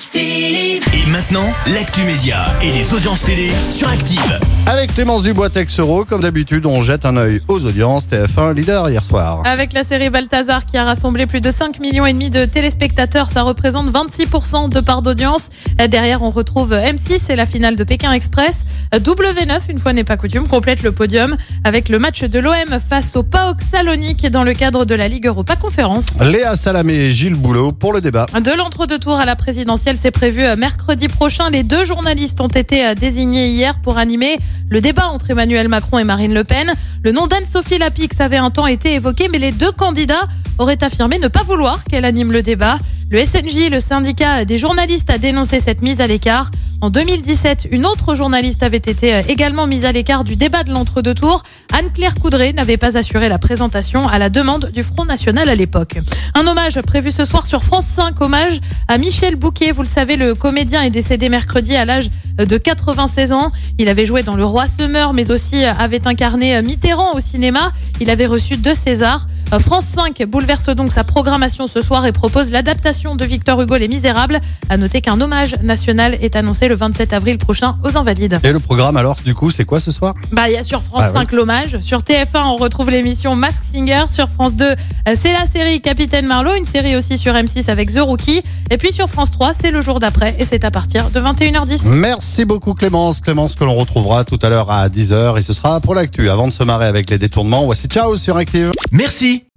[0.00, 0.82] Active.
[0.94, 4.40] Et maintenant, l'actu média et les audiences télé sur Active.
[4.66, 8.06] Avec Clémence Dubois Texero, comme d'habitude, on jette un œil aux audiences.
[8.06, 9.42] TF1 leader hier soir.
[9.44, 13.28] Avec la série Balthazar qui a rassemblé plus de 5 millions et demi de téléspectateurs,
[13.28, 15.50] ça représente 26% de part d'audience.
[15.90, 18.64] Derrière, on retrouve M6 et la finale de Pékin Express.
[18.94, 23.16] W9, une fois n'est pas coutume, complète le podium avec le match de l'OM face
[23.16, 26.18] au PAOK Salonique dans le cadre de la Ligue Europa Conférence.
[26.22, 28.24] Léa Salamé et Gilles Boulot pour le débat.
[28.32, 31.50] De l'entre-deux tours à la présidentielle, c'est prévu mercredi prochain.
[31.50, 36.04] Les deux journalistes ont été désignés hier pour animer le débat entre Emmanuel Macron et
[36.04, 36.72] Marine Le Pen.
[37.02, 40.28] Le nom d'Anne-Sophie Lapix avait un temps été évoqué, mais les deux candidats
[40.60, 42.78] auraient affirmé ne pas vouloir qu'elle anime le débat.
[43.10, 46.50] Le SNJ, le syndicat des journalistes, a dénoncé cette mise à l'écart.
[46.80, 51.14] En 2017, une autre journaliste avait été également mise à l'écart du débat de l'entre-deux
[51.14, 51.42] tours.
[51.72, 55.98] Anne-Claire Coudray n'avait pas assuré la présentation à la demande du Front National à l'époque.
[56.34, 59.72] Un hommage prévu ce soir sur France 5, hommage à Michel Bouquet.
[59.72, 63.50] Vous le savez, le comédien est décédé mercredi à l'âge de 96 ans.
[63.78, 67.72] Il avait joué dans Le Roi se mais aussi avait incarné Mitterrand au cinéma.
[68.00, 69.26] Il avait reçu deux Césars.
[69.58, 73.86] France 5 bouleverse donc sa programmation ce soir et propose l'adaptation de Victor Hugo Les
[73.86, 74.40] Misérables.
[74.68, 78.40] À noter qu'un hommage national est annoncé le 27 avril prochain aux Invalides.
[78.42, 80.14] Et le programme alors, du coup, c'est quoi ce soir?
[80.32, 81.78] Bah, il y a sur France Ah, 5 l'hommage.
[81.82, 84.06] Sur TF1, on retrouve l'émission Mask Singer.
[84.10, 84.74] Sur France 2,
[85.14, 88.42] c'est la série Capitaine Marlowe, une série aussi sur M6 avec The Rookie.
[88.70, 91.90] Et puis sur France 3, c'est le jour d'après et c'est à partir de 21h10.
[91.90, 93.20] Merci beaucoup Clémence.
[93.20, 96.28] Clémence que l'on retrouvera tout à l'heure à 10h et ce sera pour l'actu.
[96.28, 98.72] Avant de se marrer avec les détournements, voici ciao sur Active.
[98.90, 99.44] Merci,